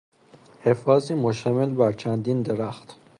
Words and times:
حفاظی 0.63 1.13
مشتمل 1.13 1.69
بر 1.69 1.91
چندین 1.91 2.41
درخت 2.41 2.95